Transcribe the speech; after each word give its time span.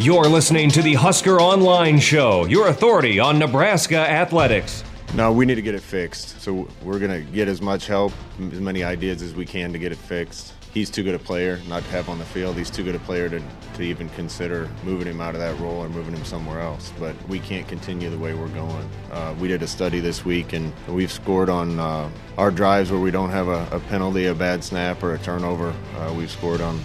You're 0.00 0.28
listening 0.28 0.70
to 0.70 0.80
the 0.80 0.94
Husker 0.94 1.42
Online 1.42 1.98
Show, 1.98 2.46
your 2.46 2.68
authority 2.68 3.20
on 3.20 3.38
Nebraska 3.38 3.98
athletics. 3.98 4.82
No, 5.12 5.30
we 5.30 5.44
need 5.44 5.56
to 5.56 5.62
get 5.62 5.74
it 5.74 5.82
fixed. 5.82 6.40
So 6.40 6.66
we're 6.82 6.98
going 6.98 7.10
to 7.10 7.20
get 7.32 7.48
as 7.48 7.60
much 7.60 7.86
help, 7.86 8.14
as 8.50 8.60
many 8.60 8.82
ideas 8.82 9.20
as 9.20 9.34
we 9.34 9.44
can 9.44 9.74
to 9.74 9.78
get 9.78 9.92
it 9.92 9.98
fixed. 9.98 10.54
He's 10.72 10.88
too 10.88 11.02
good 11.02 11.14
a 11.14 11.18
player 11.18 11.60
not 11.68 11.82
to 11.82 11.90
have 11.90 12.08
on 12.08 12.18
the 12.18 12.24
field. 12.24 12.56
He's 12.56 12.70
too 12.70 12.82
good 12.82 12.94
a 12.94 12.98
player 13.00 13.28
to, 13.28 13.42
to 13.74 13.82
even 13.82 14.08
consider 14.10 14.70
moving 14.84 15.06
him 15.06 15.20
out 15.20 15.34
of 15.34 15.40
that 15.42 15.60
role 15.60 15.84
or 15.84 15.90
moving 15.90 16.14
him 16.14 16.24
somewhere 16.24 16.62
else. 16.62 16.94
But 16.98 17.14
we 17.28 17.38
can't 17.38 17.68
continue 17.68 18.08
the 18.08 18.18
way 18.18 18.32
we're 18.32 18.48
going. 18.48 18.90
Uh, 19.12 19.34
we 19.38 19.48
did 19.48 19.62
a 19.62 19.66
study 19.66 20.00
this 20.00 20.24
week, 20.24 20.54
and 20.54 20.72
we've 20.88 21.12
scored 21.12 21.50
on 21.50 21.78
uh, 21.78 22.08
our 22.38 22.50
drives 22.50 22.90
where 22.90 23.00
we 23.00 23.10
don't 23.10 23.32
have 23.32 23.48
a, 23.48 23.68
a, 23.70 23.80
penalty, 23.80 24.24
a 24.24 24.34
bad 24.34 24.64
snap, 24.64 25.02
or 25.02 25.12
a 25.12 25.18
turnover. 25.18 25.74
Uh, 25.98 26.14
we've 26.16 26.30
scored 26.30 26.62
on 26.62 26.80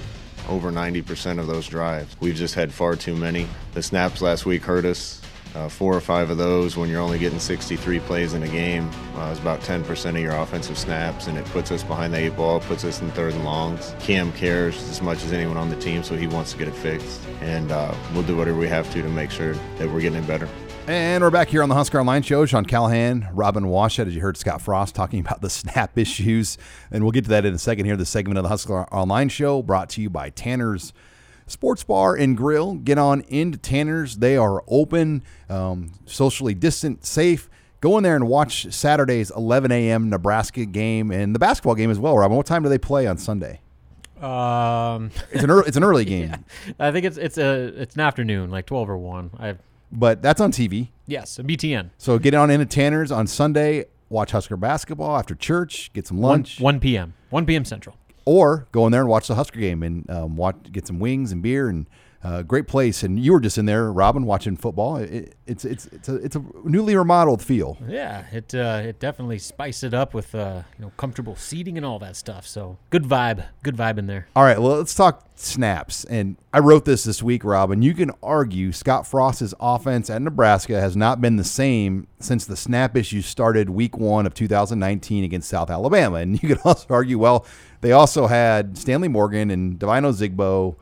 over 0.49 0.71
90% 0.71 1.39
of 1.39 1.47
those 1.47 1.67
drives. 1.67 2.15
We've 2.19 2.35
just 2.35 2.55
had 2.55 2.73
far 2.73 2.95
too 2.95 3.15
many. 3.15 3.47
The 3.73 3.83
snaps 3.83 4.21
last 4.21 4.45
week 4.45 4.63
hurt 4.63 4.85
us. 4.85 5.21
Uh, 5.55 5.69
four 5.69 5.95
or 5.95 6.01
five 6.01 6.29
of 6.29 6.37
those 6.37 6.75
when 6.75 6.89
you're 6.89 6.99
only 6.99 7.17
getting 7.17 7.39
63 7.39 7.99
plays 8.01 8.33
in 8.33 8.43
a 8.43 8.47
game 8.49 8.89
uh, 9.15 9.29
is 9.31 9.39
about 9.39 9.61
10% 9.61 10.09
of 10.09 10.17
your 10.17 10.35
offensive 10.35 10.77
snaps, 10.77 11.27
and 11.27 11.37
it 11.37 11.45
puts 11.45 11.71
us 11.71 11.81
behind 11.81 12.13
the 12.13 12.17
eight 12.17 12.35
ball, 12.35 12.59
puts 12.59 12.83
us 12.83 12.99
in 13.01 13.09
third 13.11 13.33
and 13.33 13.45
longs. 13.45 13.95
Cam 13.99 14.33
cares 14.33 14.75
as 14.89 15.01
much 15.01 15.23
as 15.23 15.31
anyone 15.31 15.55
on 15.55 15.69
the 15.69 15.77
team, 15.77 16.03
so 16.03 16.17
he 16.17 16.27
wants 16.27 16.51
to 16.51 16.57
get 16.57 16.67
it 16.67 16.75
fixed, 16.75 17.21
and 17.39 17.71
uh, 17.71 17.95
we'll 18.13 18.23
do 18.23 18.35
whatever 18.35 18.57
we 18.57 18.67
have 18.67 18.91
to 18.91 19.01
to 19.01 19.07
make 19.07 19.31
sure 19.31 19.53
that 19.77 19.89
we're 19.89 20.01
getting 20.01 20.21
it 20.21 20.27
better. 20.27 20.49
And 20.87 21.23
we're 21.23 21.31
back 21.31 21.47
here 21.47 21.63
on 21.63 21.69
the 21.69 21.73
Husker 21.73 21.99
Online 21.99 22.21
Show. 22.21 22.45
Sean 22.45 22.63
Callahan, 22.63 23.27
Robin 23.33 23.63
Washut, 23.65 24.05
as 24.05 24.13
you 24.13 24.21
heard 24.21 24.37
Scott 24.37 24.61
Frost 24.61 24.93
talking 24.93 25.19
about 25.25 25.41
the 25.41 25.49
snap 25.49 25.97
issues. 25.97 26.59
And 26.91 27.03
we'll 27.03 27.11
get 27.11 27.23
to 27.23 27.29
that 27.31 27.43
in 27.43 27.55
a 27.55 27.57
second 27.57 27.85
here. 27.85 27.97
The 27.97 28.05
segment 28.05 28.37
of 28.37 28.43
the 28.43 28.49
Husker 28.49 28.83
Online 28.93 29.27
Show 29.29 29.63
brought 29.63 29.89
to 29.91 30.01
you 30.01 30.11
by 30.11 30.29
Tanner's 30.29 30.93
Sports 31.47 31.83
Bar 31.83 32.15
and 32.15 32.37
Grill. 32.37 32.75
Get 32.75 32.99
on 32.99 33.21
into 33.21 33.57
Tanner's. 33.57 34.17
They 34.17 34.37
are 34.37 34.63
open, 34.67 35.23
um, 35.49 35.91
socially 36.05 36.53
distant, 36.53 37.03
safe. 37.03 37.49
Go 37.81 37.97
in 37.97 38.03
there 38.03 38.15
and 38.15 38.27
watch 38.27 38.71
Saturday's 38.71 39.31
11 39.31 39.71
a.m. 39.71 40.09
Nebraska 40.11 40.65
game 40.65 41.09
and 41.09 41.33
the 41.33 41.39
basketball 41.39 41.75
game 41.75 41.89
as 41.89 41.97
well, 41.97 42.15
Robin. 42.15 42.37
What 42.37 42.45
time 42.45 42.61
do 42.61 42.69
they 42.69 42.77
play 42.77 43.07
on 43.07 43.17
Sunday? 43.17 43.59
Um, 44.21 45.09
it's 45.31 45.43
an 45.43 45.49
early, 45.49 45.67
it's 45.67 45.77
an 45.77 45.83
early 45.83 46.05
game. 46.05 46.29
yeah. 46.29 46.73
I 46.79 46.91
think 46.91 47.05
it's 47.07 47.17
it's 47.17 47.37
a 47.37 47.65
it's 47.81 47.95
an 47.95 48.01
afternoon, 48.01 48.49
like 48.49 48.65
twelve 48.65 48.89
or 48.89 48.97
one. 48.97 49.29
I 49.37 49.55
but 49.91 50.21
that's 50.21 50.41
on 50.41 50.51
TV. 50.51 50.89
Yes, 51.07 51.37
BTN. 51.37 51.91
So 51.97 52.17
get 52.19 52.33
on 52.33 52.49
into 52.49 52.65
Tanner's 52.65 53.11
on 53.11 53.27
Sunday. 53.27 53.85
Watch 54.09 54.31
Husker 54.31 54.57
basketball 54.57 55.17
after 55.17 55.35
church. 55.35 55.91
Get 55.93 56.07
some 56.07 56.19
lunch. 56.19 56.59
1, 56.59 56.75
1 56.75 56.79
p.m. 56.79 57.13
1 57.29 57.45
p.m. 57.45 57.65
Central. 57.65 57.95
Or 58.25 58.67
go 58.71 58.85
in 58.85 58.91
there 58.91 59.01
and 59.01 59.09
watch 59.09 59.27
the 59.27 59.35
Husker 59.35 59.59
game 59.59 59.83
and 59.83 60.09
um, 60.09 60.35
watch, 60.35 60.55
get 60.71 60.87
some 60.87 60.99
wings 60.99 61.31
and 61.31 61.41
beer 61.41 61.69
and 61.69 61.85
uh, 62.25 62.41
great 62.41 62.67
place, 62.67 63.03
and 63.03 63.19
you 63.19 63.31
were 63.33 63.39
just 63.39 63.59
in 63.59 63.67
there, 63.67 63.91
Robin, 63.91 64.25
watching 64.25 64.57
football. 64.57 64.97
It, 64.97 65.35
it's 65.45 65.63
it's 65.63 65.85
it's 65.87 66.09
a 66.09 66.15
it's 66.15 66.35
a 66.35 66.43
newly 66.63 66.95
remodeled 66.95 67.43
feel. 67.43 67.77
Yeah, 67.87 68.23
it 68.31 68.55
uh, 68.55 68.81
it 68.83 68.99
definitely 68.99 69.37
spiced 69.37 69.83
it 69.83 69.93
up 69.93 70.15
with 70.15 70.33
uh, 70.33 70.63
you 70.79 70.85
know 70.85 70.91
comfortable 70.97 71.35
seating 71.35 71.77
and 71.77 71.85
all 71.85 71.99
that 71.99 72.15
stuff. 72.15 72.47
So 72.47 72.79
good 72.89 73.03
vibe, 73.03 73.45
good 73.61 73.77
vibe 73.77 73.99
in 73.99 74.07
there. 74.07 74.27
All 74.35 74.43
right, 74.43 74.59
well 74.59 74.77
let's 74.77 74.95
talk 74.95 75.23
snaps. 75.35 76.03
And 76.05 76.37
I 76.51 76.59
wrote 76.59 76.85
this 76.85 77.03
this 77.03 77.21
week, 77.21 77.43
Robin. 77.43 77.83
You 77.83 77.93
can 77.93 78.09
argue 78.23 78.71
Scott 78.71 79.05
Frost's 79.05 79.53
offense 79.59 80.09
at 80.09 80.19
Nebraska 80.23 80.81
has 80.81 80.95
not 80.95 81.21
been 81.21 81.35
the 81.35 81.43
same 81.43 82.07
since 82.19 82.45
the 82.45 82.55
snap 82.55 82.97
issues 82.97 83.27
started 83.27 83.69
week 83.69 83.97
one 83.97 84.25
of 84.25 84.33
2019 84.33 85.23
against 85.23 85.47
South 85.47 85.69
Alabama. 85.69 86.17
And 86.17 86.41
you 86.41 86.49
could 86.49 86.59
also 86.65 86.87
argue, 86.89 87.19
well, 87.19 87.45
they 87.81 87.91
also 87.91 88.25
had 88.25 88.79
Stanley 88.79 89.09
Morgan 89.09 89.51
and 89.51 89.77
Devine 89.77 90.03
Ozigbo 90.03 90.77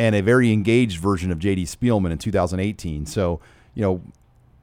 and 0.00 0.14
a 0.14 0.22
very 0.22 0.50
engaged 0.50 0.98
version 0.98 1.30
of 1.30 1.38
JD 1.38 1.64
Spielman 1.64 2.10
in 2.10 2.16
2018. 2.16 3.04
So, 3.04 3.38
you 3.74 3.82
know, 3.82 4.00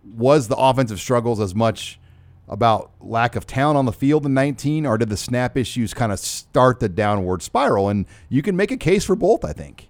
was 0.04 0.48
the 0.48 0.56
offensive 0.56 1.00
struggles 1.00 1.40
as 1.40 1.54
much 1.54 2.00
about 2.48 2.90
lack 3.00 3.36
of 3.36 3.46
talent 3.46 3.78
on 3.78 3.86
the 3.86 3.92
field 3.92 4.26
in 4.26 4.34
19, 4.34 4.88
or 4.88 4.98
did 4.98 5.10
the 5.10 5.18
snap 5.18 5.56
issues 5.56 5.94
kind 5.94 6.12
of 6.12 6.18
start 6.18 6.80
the 6.80 6.90
downward 6.90 7.44
spiral? 7.44 7.88
And 7.88 8.08
you 8.30 8.42
can 8.42 8.56
make 8.56 8.72
a 8.72 8.78
case 8.78 9.06
for 9.06 9.16
both, 9.16 9.46
I 9.46 9.54
think. 9.54 9.90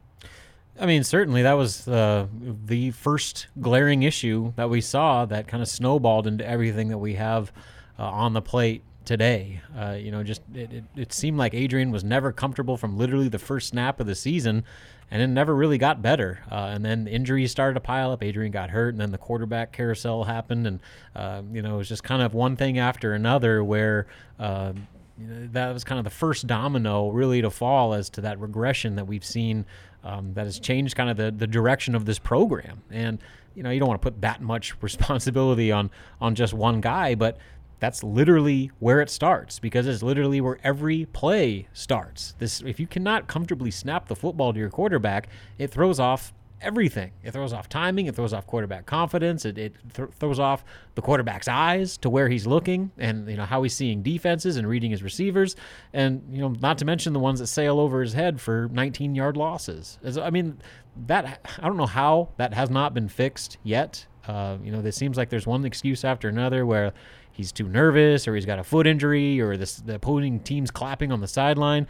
I 0.77 0.85
mean, 0.85 1.05
certainly 1.05 1.43
that 1.43 1.53
was 1.53 1.87
uh, 1.87 2.27
the 2.65 2.91
first 2.91 3.47
glaring 3.61 4.03
issue 4.03 4.51
that 4.57 4.69
we 4.69 4.81
saw 4.81 5.25
that 5.27 5.47
kind 5.47 5.63
of 5.63 5.69
snowballed 5.69 6.27
into 6.27 6.45
everything 6.45 6.89
that 6.89 6.97
we 6.97 7.13
have 7.13 7.53
uh, 7.97 8.03
on 8.03 8.33
the 8.33 8.41
plate 8.41 8.83
today. 9.05 9.61
Uh, 9.75 9.95
you 9.97 10.11
know, 10.11 10.23
just 10.23 10.41
it, 10.53 10.73
it, 10.73 10.83
it, 10.95 11.13
seemed 11.13 11.37
like 11.37 11.53
Adrian 11.53 11.89
was 11.89 12.03
never 12.03 12.33
comfortable 12.33 12.75
from 12.75 12.97
literally 12.97 13.29
the 13.29 13.39
first 13.39 13.69
snap 13.69 14.01
of 14.01 14.05
the 14.05 14.13
season 14.13 14.65
and 15.09 15.21
it 15.21 15.27
never 15.27 15.55
really 15.55 15.77
got 15.77 16.01
better. 16.01 16.39
Uh, 16.51 16.71
and 16.73 16.83
then 16.83 17.07
injuries 17.07 17.51
started 17.51 17.75
to 17.75 17.79
pile 17.79 18.11
up. 18.11 18.23
Adrian 18.23 18.51
got 18.51 18.69
hurt, 18.69 18.93
and 18.93 18.99
then 18.99 19.11
the 19.11 19.17
quarterback 19.17 19.71
carousel 19.71 20.25
happened, 20.25 20.67
and 20.67 20.79
uh, 21.15 21.41
you 21.51 21.61
know 21.61 21.75
it 21.75 21.77
was 21.77 21.89
just 21.89 22.03
kind 22.03 22.21
of 22.21 22.33
one 22.33 22.55
thing 22.55 22.79
after 22.79 23.13
another 23.13 23.63
where. 23.63 24.07
Uh, 24.39 24.73
that 25.19 25.73
was 25.73 25.83
kind 25.83 25.97
of 25.97 26.03
the 26.03 26.11
first 26.11 26.45
domino 26.45 27.09
really 27.09 27.41
to 27.41 27.49
fall 27.49 27.95
as 27.95 28.07
to 28.07 28.21
that 28.21 28.39
regression 28.39 28.97
that 28.97 29.07
we've 29.07 29.25
seen 29.25 29.65
um, 30.03 30.33
that 30.35 30.45
has 30.45 30.59
changed 30.59 30.95
kind 30.95 31.09
of 31.09 31.17
the, 31.17 31.31
the 31.31 31.47
direction 31.47 31.95
of 31.95 32.05
this 32.05 32.19
program. 32.19 32.83
And 32.91 33.19
you 33.55 33.63
know, 33.63 33.71
you 33.71 33.79
don't 33.79 33.89
want 33.89 33.99
to 33.99 34.05
put 34.05 34.21
that 34.21 34.41
much 34.41 34.75
responsibility 34.81 35.71
on 35.71 35.89
on 36.21 36.35
just 36.35 36.53
one 36.53 36.81
guy, 36.81 37.15
but 37.15 37.37
that's 37.79 38.03
literally 38.03 38.71
where 38.79 39.01
it 39.01 39.09
starts 39.09 39.59
because 39.59 39.87
it's 39.87 40.01
literally 40.03 40.41
where 40.41 40.57
every 40.63 41.05
play 41.05 41.67
starts. 41.73 42.35
This 42.39 42.61
if 42.61 42.79
you 42.79 42.87
cannot 42.87 43.27
comfortably 43.27 43.71
snap 43.71 44.07
the 44.07 44.15
football 44.15 44.53
to 44.53 44.59
your 44.59 44.69
quarterback, 44.69 45.29
it 45.57 45.71
throws 45.71 45.99
off 45.99 46.33
everything. 46.61 47.11
It 47.23 47.31
throws 47.31 47.53
off 47.53 47.69
timing, 47.69 48.07
it 48.07 48.15
throws 48.15 48.33
off 48.33 48.47
quarterback 48.47 48.85
confidence, 48.85 49.45
it, 49.45 49.57
it 49.57 49.75
th- 49.93 50.09
throws 50.11 50.39
off 50.39 50.63
the 50.95 51.01
quarterback's 51.01 51.47
eyes 51.47 51.97
to 51.97 52.09
where 52.09 52.29
he's 52.29 52.47
looking 52.47 52.91
and 52.97 53.29
you 53.29 53.37
know 53.37 53.45
how 53.45 53.61
he's 53.63 53.75
seeing 53.75 54.01
defenses 54.01 54.57
and 54.57 54.67
reading 54.67 54.91
his 54.91 55.03
receivers 55.03 55.55
and 55.93 56.23
you 56.31 56.41
know 56.41 56.49
not 56.59 56.77
to 56.79 56.85
mention 56.85 57.13
the 57.13 57.19
ones 57.19 57.39
that 57.39 57.47
sail 57.47 57.79
over 57.79 58.01
his 58.01 58.13
head 58.13 58.41
for 58.41 58.69
19 58.71 59.13
yard 59.13 59.37
losses. 59.37 59.99
As, 60.03 60.17
I 60.17 60.29
mean 60.29 60.59
that 61.05 61.41
I 61.59 61.67
don't 61.67 61.77
know 61.77 61.85
how 61.85 62.29
that 62.37 62.53
has 62.53 62.69
not 62.69 62.93
been 62.93 63.07
fixed 63.07 63.57
yet. 63.63 64.07
Uh, 64.27 64.57
you 64.61 64.71
know, 64.71 64.79
it 64.79 64.93
seems 64.93 65.15
like 65.15 65.29
there's 65.29 65.47
one 65.47 65.63
excuse 65.63 66.03
after 66.03 66.27
another 66.27 66.65
where 66.65 66.91
he's 67.37 67.51
too 67.51 67.67
nervous 67.67 68.27
or 68.27 68.33
he's 68.33 68.47
got 68.47 68.57
a 68.57 68.63
foot 68.63 68.87
injury 68.87 69.39
or 69.39 69.55
this, 69.55 69.75
the 69.75 69.95
opposing 69.95 70.39
team's 70.39 70.71
clapping 70.71 71.11
on 71.11 71.21
the 71.21 71.27
sideline. 71.27 71.85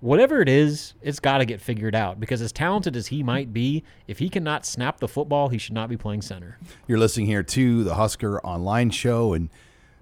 Whatever 0.00 0.42
it 0.42 0.48
is, 0.48 0.94
it's 1.02 1.20
got 1.20 1.38
to 1.38 1.44
get 1.44 1.60
figured 1.60 1.94
out 1.94 2.18
because 2.18 2.42
as 2.42 2.50
talented 2.50 2.96
as 2.96 3.06
he 3.06 3.22
might 3.22 3.52
be, 3.52 3.84
if 4.08 4.18
he 4.18 4.28
cannot 4.28 4.66
snap 4.66 4.98
the 4.98 5.06
football, 5.06 5.50
he 5.50 5.58
should 5.58 5.74
not 5.74 5.88
be 5.88 5.96
playing 5.96 6.22
center. 6.22 6.58
You're 6.88 6.98
listening 6.98 7.26
here 7.26 7.44
to 7.44 7.84
the 7.84 7.94
Husker 7.94 8.40
online 8.40 8.90
show 8.90 9.34
and 9.34 9.50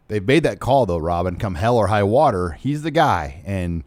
they've 0.08 0.26
made 0.26 0.42
that 0.44 0.60
call 0.60 0.86
though, 0.86 0.96
Robin, 0.96 1.36
come 1.36 1.56
hell 1.56 1.76
or 1.76 1.88
high 1.88 2.02
water, 2.02 2.52
he's 2.52 2.82
the 2.82 2.90
guy 2.90 3.42
and 3.44 3.84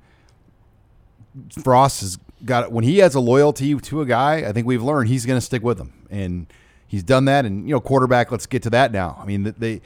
Frost 1.64 2.02
has 2.02 2.20
got 2.46 2.72
when 2.72 2.84
he 2.84 3.00
has 3.00 3.16
a 3.16 3.20
loyalty 3.20 3.76
to 3.76 4.02
a 4.02 4.06
guy, 4.06 4.48
I 4.48 4.52
think 4.52 4.68
we've 4.68 4.84
learned 4.84 5.10
he's 5.10 5.26
going 5.26 5.38
to 5.38 5.46
stick 5.46 5.64
with 5.64 5.80
him. 5.80 6.08
And 6.12 6.48
he's 6.88 7.04
done 7.04 7.26
that 7.26 7.46
and 7.46 7.68
you 7.68 7.74
know 7.74 7.82
quarterback, 7.82 8.32
let's 8.32 8.46
get 8.46 8.62
to 8.64 8.70
that 8.72 8.92
now. 8.92 9.18
I 9.20 9.26
mean, 9.26 9.56
they 9.58 9.82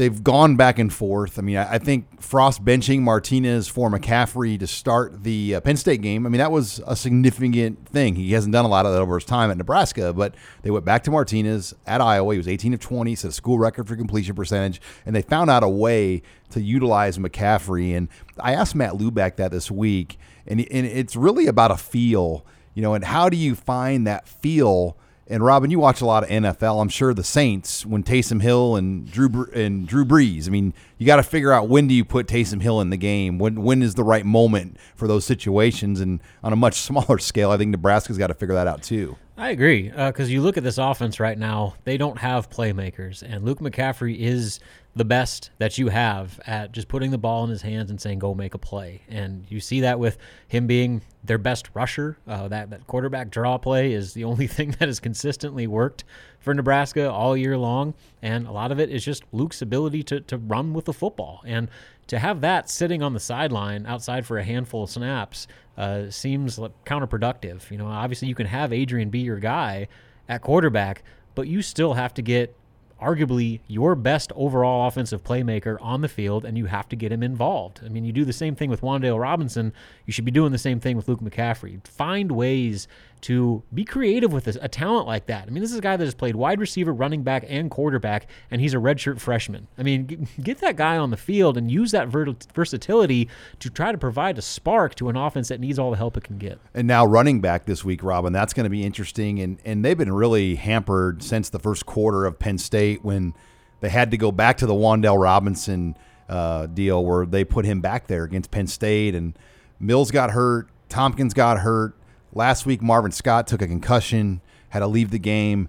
they've 0.00 0.24
gone 0.24 0.56
back 0.56 0.78
and 0.78 0.90
forth. 0.90 1.38
I 1.38 1.42
mean, 1.42 1.58
I, 1.58 1.74
I, 1.74 1.78
think 1.78 2.22
Frost 2.22 2.64
benching 2.64 3.00
Martinez 3.00 3.68
for 3.68 3.90
McCaffrey 3.90 4.58
to 4.58 4.66
start 4.66 5.24
the 5.24 5.56
uh, 5.56 5.60
Penn 5.60 5.76
State 5.76 6.00
game. 6.00 6.24
I 6.24 6.30
mean, 6.30 6.38
that 6.38 6.50
was 6.50 6.80
a 6.86 6.96
significant 6.96 7.86
thing. 7.86 8.14
He 8.14 8.32
hasn't 8.32 8.54
done 8.54 8.64
a 8.64 8.68
lot 8.68 8.86
of 8.86 8.92
that 8.92 9.00
over 9.02 9.16
his 9.16 9.26
time 9.26 9.50
at 9.50 9.58
Nebraska, 9.58 10.14
but 10.14 10.34
they 10.62 10.70
went 10.70 10.86
back 10.86 11.04
to 11.04 11.10
Martinez 11.10 11.74
at 11.86 12.00
Iowa. 12.00 12.32
He 12.32 12.38
was 12.38 12.48
18 12.48 12.72
of 12.72 12.80
20, 12.80 13.14
set 13.14 13.28
a 13.28 13.32
school 13.32 13.58
record 13.58 13.86
for 13.86 13.94
completion 13.94 14.34
percentage, 14.34 14.80
and 15.04 15.14
they 15.14 15.20
found 15.20 15.50
out 15.50 15.62
a 15.62 15.68
way 15.68 16.22
to 16.48 16.62
utilize 16.62 17.18
McCaffrey. 17.18 17.94
And 17.94 18.08
I 18.38 18.54
asked 18.54 18.74
Matt 18.74 18.94
Lubick 18.94 19.36
that 19.36 19.50
this 19.50 19.70
week, 19.70 20.18
and, 20.46 20.60
and 20.60 20.86
it's 20.86 21.14
really 21.14 21.46
about 21.46 21.72
a 21.72 21.76
feel, 21.76 22.46
you 22.72 22.80
know, 22.80 22.94
and 22.94 23.04
how 23.04 23.28
do 23.28 23.36
you 23.36 23.54
find 23.54 24.06
that 24.06 24.26
feel– 24.26 24.96
And 25.30 25.44
Robin, 25.44 25.70
you 25.70 25.78
watch 25.78 26.00
a 26.00 26.06
lot 26.06 26.24
of 26.24 26.28
NFL. 26.28 26.82
I'm 26.82 26.88
sure 26.88 27.14
the 27.14 27.22
Saints, 27.22 27.86
when 27.86 28.02
Taysom 28.02 28.42
Hill 28.42 28.74
and 28.74 29.08
Drew 29.08 29.48
and 29.54 29.86
Drew 29.86 30.04
Brees. 30.04 30.48
I 30.48 30.50
mean, 30.50 30.74
you 30.98 31.06
got 31.06 31.16
to 31.16 31.22
figure 31.22 31.52
out 31.52 31.68
when 31.68 31.86
do 31.86 31.94
you 31.94 32.04
put 32.04 32.26
Taysom 32.26 32.60
Hill 32.60 32.80
in 32.80 32.90
the 32.90 32.96
game? 32.96 33.38
When 33.38 33.62
when 33.62 33.80
is 33.80 33.94
the 33.94 34.02
right 34.02 34.26
moment 34.26 34.76
for 34.96 35.06
those 35.06 35.24
situations? 35.24 36.00
And 36.00 36.20
on 36.42 36.52
a 36.52 36.56
much 36.56 36.74
smaller 36.80 37.18
scale, 37.18 37.52
I 37.52 37.58
think 37.58 37.70
Nebraska's 37.70 38.18
got 38.18 38.26
to 38.26 38.34
figure 38.34 38.56
that 38.56 38.66
out 38.66 38.82
too. 38.82 39.16
I 39.40 39.50
agree 39.50 39.88
because 39.88 40.28
uh, 40.28 40.32
you 40.32 40.42
look 40.42 40.58
at 40.58 40.64
this 40.64 40.76
offense 40.76 41.18
right 41.18 41.38
now; 41.38 41.74
they 41.84 41.96
don't 41.96 42.18
have 42.18 42.50
playmakers, 42.50 43.22
and 43.22 43.42
Luke 43.42 43.60
McCaffrey 43.60 44.18
is 44.18 44.60
the 44.94 45.04
best 45.04 45.50
that 45.56 45.78
you 45.78 45.88
have 45.88 46.38
at 46.46 46.72
just 46.72 46.88
putting 46.88 47.10
the 47.10 47.16
ball 47.16 47.44
in 47.44 47.50
his 47.50 47.62
hands 47.62 47.90
and 47.90 47.98
saying 47.98 48.18
go 48.18 48.34
make 48.34 48.52
a 48.52 48.58
play. 48.58 49.00
And 49.08 49.46
you 49.48 49.58
see 49.58 49.80
that 49.80 49.98
with 49.98 50.18
him 50.46 50.66
being 50.66 51.00
their 51.24 51.38
best 51.38 51.70
rusher. 51.72 52.18
Uh, 52.28 52.48
that 52.48 52.68
that 52.68 52.86
quarterback 52.86 53.30
draw 53.30 53.56
play 53.56 53.94
is 53.94 54.12
the 54.12 54.24
only 54.24 54.46
thing 54.48 54.72
that 54.72 54.88
has 54.88 55.00
consistently 55.00 55.66
worked 55.66 56.04
for 56.40 56.54
Nebraska 56.54 57.10
all 57.10 57.36
year 57.36 57.56
long. 57.56 57.94
And 58.22 58.46
a 58.46 58.52
lot 58.52 58.72
of 58.72 58.80
it 58.80 58.90
is 58.90 59.04
just 59.04 59.22
Luke's 59.32 59.62
ability 59.62 60.02
to 60.04 60.20
to 60.20 60.38
run 60.38 60.74
with 60.74 60.86
the 60.86 60.92
football 60.92 61.42
and 61.46 61.70
to 62.08 62.18
have 62.18 62.40
that 62.40 62.68
sitting 62.68 63.02
on 63.02 63.12
the 63.12 63.20
sideline 63.20 63.86
outside 63.86 64.26
for 64.26 64.36
a 64.36 64.42
handful 64.42 64.82
of 64.82 64.90
snaps 64.90 65.46
uh, 65.78 66.10
seems 66.10 66.58
counterproductive. 66.84 67.70
You 67.70 67.78
know, 67.78 67.86
obviously 67.86 68.26
you 68.26 68.34
can 68.34 68.46
have 68.46 68.72
Adrian 68.72 69.10
be 69.10 69.20
your 69.20 69.38
guy 69.38 69.86
at 70.28 70.42
quarterback, 70.42 71.04
but 71.36 71.46
you 71.46 71.62
still 71.62 71.94
have 71.94 72.12
to 72.14 72.22
get 72.22 72.56
arguably 73.00 73.60
your 73.66 73.94
best 73.94 74.32
overall 74.36 74.86
offensive 74.86 75.24
playmaker 75.24 75.78
on 75.80 76.02
the 76.02 76.08
field, 76.08 76.44
and 76.44 76.58
you 76.58 76.66
have 76.66 76.88
to 76.88 76.96
get 76.96 77.10
him 77.10 77.22
involved. 77.22 77.80
I 77.84 77.88
mean, 77.88 78.04
you 78.04 78.12
do 78.12 78.24
the 78.24 78.32
same 78.32 78.54
thing 78.54 78.70
with 78.70 78.82
Wan'Dale 78.82 79.20
Robinson. 79.20 79.72
You 80.06 80.12
should 80.12 80.24
be 80.24 80.30
doing 80.30 80.52
the 80.52 80.58
same 80.58 80.80
thing 80.80 80.96
with 80.96 81.08
Luke 81.08 81.20
McCaffrey. 81.20 81.86
Find 81.86 82.32
ways 82.32 82.88
to 83.22 83.62
be 83.74 83.84
creative 83.84 84.32
with 84.32 84.44
this, 84.44 84.56
a 84.60 84.68
talent 84.68 85.06
like 85.06 85.26
that. 85.26 85.46
I 85.46 85.50
mean, 85.50 85.62
this 85.62 85.72
is 85.72 85.78
a 85.78 85.82
guy 85.82 85.96
that 85.96 86.04
has 86.04 86.14
played 86.14 86.36
wide 86.36 86.60
receiver, 86.60 86.92
running 86.92 87.22
back, 87.22 87.44
and 87.48 87.70
quarterback, 87.70 88.26
and 88.50 88.60
he's 88.60 88.74
a 88.74 88.78
redshirt 88.78 89.20
freshman. 89.20 89.68
I 89.76 89.82
mean, 89.82 90.28
get 90.42 90.58
that 90.58 90.76
guy 90.76 90.96
on 90.96 91.10
the 91.10 91.16
field 91.16 91.56
and 91.56 91.70
use 91.70 91.90
that 91.90 92.08
versatility 92.08 93.28
to 93.58 93.70
try 93.70 93.92
to 93.92 93.98
provide 93.98 94.38
a 94.38 94.42
spark 94.42 94.94
to 94.96 95.08
an 95.08 95.16
offense 95.16 95.48
that 95.48 95.60
needs 95.60 95.78
all 95.78 95.90
the 95.90 95.96
help 95.96 96.16
it 96.16 96.24
can 96.24 96.38
get. 96.38 96.58
And 96.74 96.86
now 96.86 97.04
running 97.04 97.40
back 97.40 97.66
this 97.66 97.84
week, 97.84 98.02
Robin, 98.02 98.32
that's 98.32 98.52
going 98.52 98.64
to 98.64 98.70
be 98.70 98.84
interesting. 98.84 99.40
And 99.40 99.58
and 99.64 99.84
they've 99.84 99.98
been 99.98 100.12
really 100.12 100.54
hampered 100.54 101.22
since 101.22 101.50
the 101.50 101.58
first 101.58 101.86
quarter 101.86 102.24
of 102.24 102.38
Penn 102.38 102.58
State 102.58 103.04
when 103.04 103.34
they 103.80 103.88
had 103.88 104.10
to 104.10 104.16
go 104.16 104.32
back 104.32 104.58
to 104.58 104.66
the 104.66 104.74
Wan'Dale 104.74 105.20
Robinson 105.20 105.96
uh, 106.28 106.66
deal 106.66 107.04
where 107.04 107.26
they 107.26 107.44
put 107.44 107.64
him 107.64 107.80
back 107.80 108.06
there 108.06 108.24
against 108.24 108.50
Penn 108.50 108.66
State, 108.66 109.14
and 109.14 109.38
Mills 109.78 110.10
got 110.10 110.30
hurt, 110.30 110.68
Thompkins 110.88 111.34
got 111.34 111.58
hurt. 111.58 111.94
Last 112.32 112.66
week, 112.66 112.80
Marvin 112.80 113.10
Scott 113.10 113.46
took 113.46 113.62
a 113.62 113.66
concussion, 113.66 114.40
had 114.70 114.80
to 114.80 114.86
leave 114.86 115.10
the 115.10 115.18
game. 115.18 115.68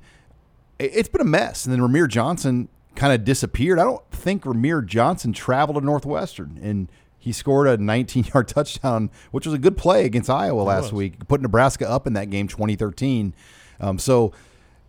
It's 0.80 1.10
been 1.10 1.22
a 1.22 1.26
mess. 1.26 1.66
And 1.66 1.74
then 1.74 1.82
Rahmir 1.82 2.08
Johnson 2.08 2.70
kind 2.96 3.14
of 3.14 3.24
disappeared. 3.24 3.80
I 3.80 3.84
don't 3.84 4.10
think 4.12 4.44
Rahmir 4.44 4.86
Johnson 4.86 5.34
traveled 5.34 5.78
to 5.78 5.86
Northwestern, 5.86 6.60
and 6.62 6.88
he 7.18 7.32
scored 7.32 7.68
a 7.68 7.78
19 7.78 8.26
yard 8.34 8.48
touchdown, 8.48 9.10
which 9.32 9.46
was 9.46 9.54
a 9.54 9.60
good 9.60 9.78
play 9.78 10.06
against 10.06 10.30
Iowa 10.30 10.62
last 10.62 10.92
week, 10.92 11.28
put 11.28 11.42
Nebraska 11.42 11.90
up 11.90 12.08
in 12.08 12.14
that 12.14 12.30
game 12.30 12.48
2013. 12.48 13.34
Um, 13.80 13.98
so 14.00 14.32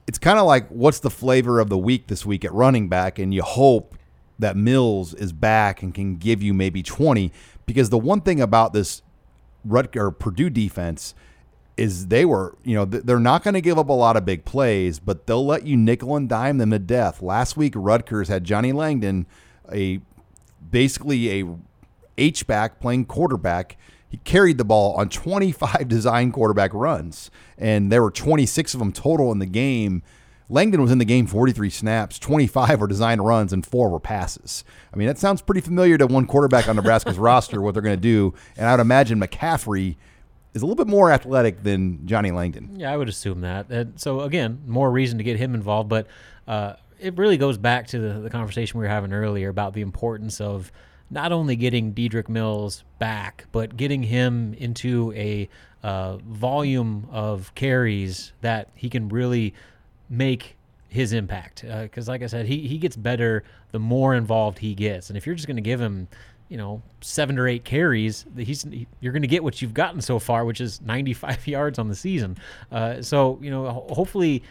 it's 0.07 0.19
kind 0.19 0.39
of 0.39 0.47
like 0.47 0.69
what's 0.69 1.01
the 1.01 1.11
flavor 1.11 1.61
of 1.61 1.69
the 1.69 1.79
week 1.79 2.09
this 2.09 2.27
week 2.27 2.45
at 2.45 2.53
running 2.53 2.89
back, 2.89 3.19
and 3.19 3.33
you 3.33 3.43
hope 3.43 3.97
that 4.39 4.57
Mills 4.57 5.15
is 5.15 5.33
back 5.33 5.83
and 5.83 5.95
can 5.95 6.17
give 6.17 6.43
you 6.43 6.53
maybe 6.53 6.83
20. 6.83 7.33
Because 7.65 7.91
the 7.91 7.99
one 7.99 8.21
thing 8.21 8.41
about 8.41 8.73
this 8.73 9.03
Rutger 9.67 10.19
Purdue 10.19 10.51
defense 10.51 11.15
is 11.77 12.09
they 12.09 12.25
were, 12.25 12.57
you 12.65 12.75
know, 12.75 12.85
they're 12.85 13.19
not 13.19 13.43
going 13.43 13.55
to 13.55 13.61
give 13.61 13.79
up 13.79 13.89
a 13.89 13.95
lot 13.95 14.17
of 14.17 14.25
big 14.25 14.45
plays, 14.45 14.99
but 14.99 15.27
they'll 15.27 15.47
let 15.47 15.67
you 15.67 15.77
nickel 15.77 16.17
and 16.17 16.29
dime 16.29 16.59
them 16.59 16.71
to 16.71 16.79
death. 16.79 17.23
Last 17.23 17.57
week, 17.57 17.73
Rutgers 17.75 18.29
had 18.29 18.45
Johnny 18.45 18.73
Langan, 18.73 19.27
a 19.73 20.01
basically 20.71 21.41
a 21.41 21.57
H 22.19 22.47
back 22.47 22.79
playing 22.81 23.07
quarterback. 23.07 23.79
He 24.09 24.19
carried 24.19 24.59
the 24.59 24.65
ball 24.65 24.95
on 24.95 25.09
25 25.09 25.89
design 25.89 26.31
quarterback 26.31 26.75
runs, 26.75 27.31
and 27.57 27.91
there 27.91 28.03
were 28.03 28.11
26 28.11 28.75
of 28.75 28.81
them 28.81 28.93
total 28.93 29.33
in 29.33 29.39
the 29.39 29.47
game. 29.47 30.03
Langan 30.51 30.83
was 30.83 30.91
in 30.91 30.99
the 30.99 31.07
game 31.07 31.27
43 31.27 31.71
snaps, 31.71 32.19
25 32.19 32.83
were 32.83 32.87
designed 32.87 33.25
runs, 33.25 33.55
and 33.55 33.65
four 33.65 33.89
were 33.89 33.99
passes. 33.99 34.65
I 34.93 34.99
mean, 34.99 35.09
that 35.09 35.17
sounds 35.17 35.41
pretty 35.41 35.63
familiar 35.63 35.97
to 35.97 36.07
one 36.07 36.27
quarterback 36.27 36.69
on 36.69 36.77
Nebraska's 36.77 37.19
roster, 37.19 37.63
what 37.63 37.73
they're 37.73 37.83
going 37.83 37.97
to 37.97 38.01
do. 38.01 38.35
And 38.59 38.67
I 38.67 38.73
would 38.73 38.83
imagine 38.83 39.19
McCaffrey– 39.19 39.97
is 40.55 40.63
a 40.63 40.67
little 40.67 40.83
bit 40.85 40.91
more 40.91 41.11
athletic 41.11 41.63
than 41.63 42.07
Johnny 42.07 42.31
Langan. 42.31 42.79
Yeah, 42.79 42.93
I 42.93 42.97
would 42.97 43.09
assume 43.09 43.41
that. 43.41 43.71
And 43.71 43.99
so 44.01 44.21
again, 44.21 44.63
more 44.67 44.91
reason 44.91 45.19
to 45.19 45.25
get 45.25 45.39
him 45.39 45.55
involved, 45.55 45.89
but 45.89 46.07
uh, 46.47 46.75
it 47.01 47.17
really 47.17 47.37
goes 47.37 47.59
back 47.59 47.87
to 47.89 47.99
the, 47.99 48.21
the 48.21 48.31
conversation 48.31 48.79
we 48.79 48.85
were 48.85 48.91
having 48.91 49.13
earlier 49.13 49.49
about 49.49 49.75
the 49.75 49.81
importance 49.81 50.41
of 50.41 50.71
not 51.11 51.33
only 51.33 51.57
getting 51.57 51.93
Dedrick 51.93 52.29
Mills 52.29 52.85
back, 52.99 53.47
but 53.53 53.77
getting 53.77 54.03
him 54.03 54.55
into 54.55 55.13
a 55.13 55.49
uh, 55.83 56.17
volume 56.19 57.09
of 57.11 57.55
carries 57.55 58.33
that 58.41 58.69
he 58.75 58.89
can 58.89 59.09
really 59.09 59.53
make 60.09 60.57
his 60.89 61.13
impact. 61.13 61.63
Because, 61.63 62.09
uh, 62.09 62.13
like 62.13 62.23
I 62.23 62.27
said, 62.27 62.47
he, 62.47 62.67
he 62.67 62.79
gets 62.79 62.97
better 62.97 63.45
the 63.73 63.79
more 63.79 64.15
involved 64.15 64.59
he 64.59 64.75
gets. 64.75 65.09
And 65.09 65.17
if 65.17 65.27
you're 65.27 65.35
just 65.35 65.47
going 65.47 65.57
to 65.57 65.63
give 65.63 65.81
him 65.81 66.09
you 66.53 66.59
know 66.59 66.83
seven 67.01 67.39
or 67.39 67.49
eight 67.49 67.65
carries, 67.65 68.27
he's 68.37 68.67
you're 69.01 69.15
going 69.15 69.23
to 69.23 69.29
get 69.29 69.43
what 69.43 69.63
you've 69.63 69.73
gotten 69.73 70.03
so 70.03 70.19
far, 70.19 70.45
which 70.45 70.61
is 70.61 70.83
95 70.83 71.47
yards 71.47 71.79
on 71.79 71.89
the 71.89 71.95
season. 71.95 72.37
Uh, 72.71 73.01
so 73.01 73.39
you 73.41 73.51
know, 73.51 73.87
hopefully 73.89 74.43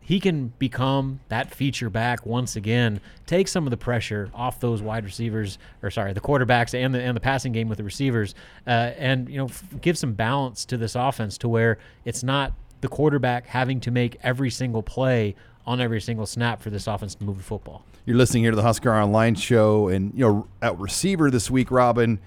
he 0.00 0.18
can 0.18 0.54
become 0.58 1.20
that 1.28 1.54
feature 1.54 1.90
back 1.90 2.24
once 2.24 2.56
again, 2.56 2.98
take 3.26 3.46
some 3.46 3.66
of 3.66 3.70
the 3.70 3.76
pressure 3.76 4.30
off 4.34 4.58
those 4.58 4.80
wide 4.80 5.04
receivers, 5.04 5.58
or 5.82 5.90
sorry, 5.90 6.14
the 6.14 6.20
quarterbacks 6.20 6.72
and 6.72 6.94
the 6.94 7.02
and 7.02 7.14
the 7.14 7.20
passing 7.20 7.52
game 7.52 7.68
with 7.68 7.76
the 7.76 7.84
receivers, 7.84 8.34
uh, 8.66 8.92
and 8.96 9.28
you 9.28 9.36
know, 9.36 9.44
f- 9.44 9.62
give 9.82 9.98
some 9.98 10.14
balance 10.14 10.64
to 10.64 10.78
this 10.78 10.94
offense 10.94 11.36
to 11.36 11.46
where 11.46 11.76
it's 12.06 12.22
not 12.22 12.54
the 12.80 12.88
quarterback 12.88 13.46
having 13.46 13.80
to 13.80 13.90
make 13.90 14.16
every 14.22 14.48
single 14.48 14.82
play 14.82 15.34
on 15.70 15.80
every 15.80 16.00
single 16.00 16.26
snap 16.26 16.60
for 16.60 16.68
this 16.68 16.86
offense 16.88 17.14
to 17.14 17.24
move 17.24 17.36
the 17.36 17.44
football. 17.44 17.84
You're 18.04 18.16
listening 18.16 18.42
here 18.42 18.50
to 18.50 18.56
the 18.56 18.62
Husker 18.62 18.92
Online 18.92 19.36
show, 19.36 19.88
and 19.88 20.12
you 20.14 20.26
know 20.26 20.48
at 20.60 20.76
receiver 20.78 21.30
this 21.30 21.50
week, 21.50 21.70
Robin. 21.70 22.18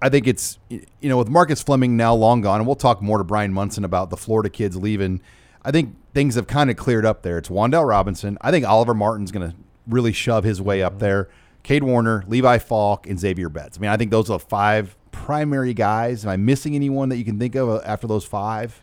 I 0.00 0.08
think 0.08 0.28
it's 0.28 0.58
you 0.70 0.86
know 1.02 1.18
with 1.18 1.28
Marcus 1.28 1.60
Fleming 1.60 1.96
now 1.96 2.14
long 2.14 2.40
gone, 2.40 2.60
and 2.60 2.66
we'll 2.66 2.76
talk 2.76 3.02
more 3.02 3.18
to 3.18 3.24
Brian 3.24 3.52
Munson 3.52 3.84
about 3.84 4.10
the 4.10 4.16
Florida 4.16 4.48
kids 4.48 4.76
leaving. 4.76 5.20
I 5.64 5.72
think 5.72 5.96
things 6.14 6.36
have 6.36 6.46
kind 6.46 6.70
of 6.70 6.76
cleared 6.76 7.04
up 7.04 7.22
there. 7.22 7.36
It's 7.36 7.48
Wan'Dale 7.48 7.86
Robinson. 7.86 8.38
I 8.40 8.52
think 8.52 8.64
Oliver 8.64 8.94
Martin's 8.94 9.32
going 9.32 9.50
to 9.50 9.56
really 9.88 10.12
shove 10.12 10.44
his 10.44 10.62
way 10.62 10.82
up 10.82 11.00
there. 11.00 11.28
Cade 11.64 11.82
Warner, 11.82 12.24
Levi 12.28 12.58
Falk, 12.58 13.08
and 13.08 13.18
Xavier 13.18 13.48
Betts. 13.48 13.76
I 13.76 13.80
mean, 13.80 13.90
I 13.90 13.96
think 13.96 14.12
those 14.12 14.30
are 14.30 14.38
the 14.38 14.44
five 14.44 14.96
primary 15.10 15.74
guys. 15.74 16.24
Am 16.24 16.30
I 16.30 16.36
missing 16.36 16.76
anyone 16.76 17.08
that 17.08 17.16
you 17.16 17.24
can 17.24 17.38
think 17.38 17.56
of 17.56 17.82
after 17.84 18.06
those 18.06 18.24
five? 18.24 18.80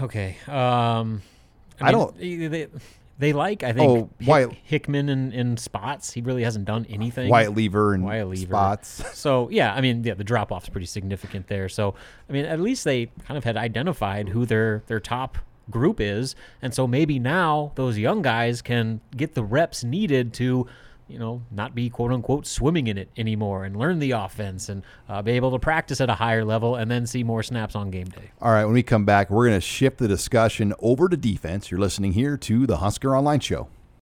Okay. 0.00 0.36
Um, 0.48 1.22
I, 1.80 1.84
mean, 1.84 1.88
I 1.88 1.90
don't. 1.92 2.18
They, 2.18 2.68
they 3.18 3.32
like, 3.32 3.62
I 3.62 3.72
think, 3.72 3.88
oh, 3.88 4.10
Wyatt, 4.26 4.52
Hickman 4.64 5.08
in, 5.08 5.32
in 5.32 5.56
spots. 5.56 6.12
He 6.12 6.22
really 6.22 6.42
hasn't 6.42 6.64
done 6.64 6.86
anything. 6.88 7.28
Wyatt 7.28 7.54
Liewer 7.54 7.94
and 7.94 8.04
Wyatt 8.04 8.26
Liewer. 8.28 8.46
spots. 8.48 9.02
So 9.14 9.48
yeah, 9.50 9.72
I 9.74 9.80
mean, 9.80 10.02
yeah, 10.02 10.14
the 10.14 10.24
drop 10.24 10.50
off 10.50 10.64
is 10.64 10.70
pretty 10.70 10.86
significant 10.86 11.46
there. 11.46 11.68
So 11.68 11.94
I 12.28 12.32
mean, 12.32 12.44
at 12.44 12.58
least 12.58 12.84
they 12.84 13.06
kind 13.24 13.38
of 13.38 13.44
had 13.44 13.56
identified 13.56 14.30
who 14.30 14.44
their 14.44 14.82
their 14.88 14.98
top 14.98 15.38
group 15.70 16.00
is, 16.00 16.34
and 16.60 16.74
so 16.74 16.88
maybe 16.88 17.20
now 17.20 17.70
those 17.76 17.96
young 17.96 18.22
guys 18.22 18.60
can 18.62 19.00
get 19.16 19.34
the 19.34 19.44
reps 19.44 19.84
needed 19.84 20.32
to 20.34 20.66
you 21.08 21.18
know, 21.18 21.42
not 21.50 21.74
be 21.74 21.90
quote 21.90 22.12
unquote 22.12 22.46
swimming 22.46 22.86
in 22.86 22.98
it 22.98 23.08
anymore 23.16 23.64
and 23.64 23.76
learn 23.76 23.98
the 23.98 24.12
offense 24.12 24.68
and 24.68 24.82
uh, 25.08 25.22
be 25.22 25.32
able 25.32 25.50
to 25.50 25.58
practice 25.58 26.00
at 26.00 26.08
a 26.08 26.14
higher 26.14 26.44
level 26.44 26.76
and 26.76 26.90
then 26.90 27.06
see 27.06 27.22
more 27.22 27.42
snaps 27.42 27.74
on 27.74 27.90
game 27.90 28.08
day. 28.08 28.30
All 28.40 28.52
right, 28.52 28.64
when 28.64 28.74
we 28.74 28.82
come 28.82 29.04
back, 29.04 29.30
we're 29.30 29.46
going 29.46 29.58
to 29.58 29.66
shift 29.66 29.98
the 29.98 30.08
discussion 30.08 30.72
over 30.78 31.08
to 31.08 31.16
defense. 31.16 31.70
You're 31.70 31.80
listening 31.80 32.12
here 32.12 32.36
to 32.36 32.66
the 32.66 32.78
Husker 32.78 33.16
Online 33.16 33.40
Show. 33.40 33.68